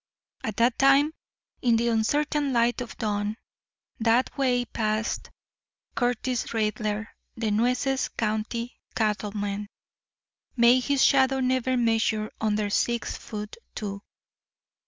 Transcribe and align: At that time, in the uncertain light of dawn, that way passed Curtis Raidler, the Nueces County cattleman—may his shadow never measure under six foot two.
At 0.43 0.57
that 0.57 0.79
time, 0.79 1.13
in 1.61 1.75
the 1.75 1.89
uncertain 1.89 2.51
light 2.53 2.81
of 2.81 2.97
dawn, 2.97 3.37
that 3.99 4.35
way 4.35 4.65
passed 4.65 5.29
Curtis 5.93 6.45
Raidler, 6.53 7.09
the 7.37 7.51
Nueces 7.51 8.07
County 8.07 8.79
cattleman—may 8.95 10.79
his 10.79 11.05
shadow 11.05 11.39
never 11.39 11.77
measure 11.77 12.31
under 12.41 12.71
six 12.71 13.15
foot 13.15 13.57
two. 13.75 14.01